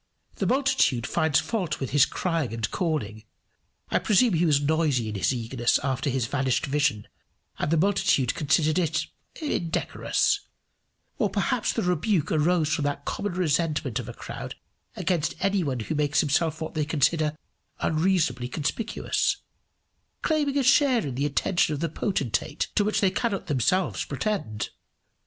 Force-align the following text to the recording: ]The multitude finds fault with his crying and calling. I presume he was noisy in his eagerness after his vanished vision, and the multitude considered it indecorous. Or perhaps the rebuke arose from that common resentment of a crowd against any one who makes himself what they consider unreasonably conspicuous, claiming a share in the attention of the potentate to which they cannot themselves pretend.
]The 0.36 0.46
multitude 0.46 1.06
finds 1.06 1.38
fault 1.38 1.80
with 1.80 1.90
his 1.90 2.06
crying 2.06 2.54
and 2.54 2.70
calling. 2.70 3.24
I 3.90 3.98
presume 3.98 4.32
he 4.32 4.46
was 4.46 4.58
noisy 4.62 5.10
in 5.10 5.16
his 5.16 5.34
eagerness 5.34 5.78
after 5.82 6.08
his 6.08 6.24
vanished 6.26 6.64
vision, 6.64 7.06
and 7.58 7.70
the 7.70 7.76
multitude 7.76 8.34
considered 8.34 8.78
it 8.78 9.08
indecorous. 9.38 10.40
Or 11.18 11.28
perhaps 11.28 11.74
the 11.74 11.82
rebuke 11.82 12.32
arose 12.32 12.70
from 12.72 12.84
that 12.84 13.04
common 13.04 13.34
resentment 13.34 13.98
of 13.98 14.08
a 14.08 14.14
crowd 14.14 14.54
against 14.96 15.34
any 15.44 15.62
one 15.62 15.80
who 15.80 15.94
makes 15.94 16.20
himself 16.20 16.62
what 16.62 16.72
they 16.72 16.86
consider 16.86 17.36
unreasonably 17.80 18.48
conspicuous, 18.48 19.42
claiming 20.22 20.56
a 20.56 20.62
share 20.62 21.06
in 21.06 21.16
the 21.16 21.26
attention 21.26 21.74
of 21.74 21.80
the 21.80 21.90
potentate 21.90 22.68
to 22.76 22.82
which 22.82 23.02
they 23.02 23.10
cannot 23.10 23.48
themselves 23.48 24.06
pretend. 24.06 24.70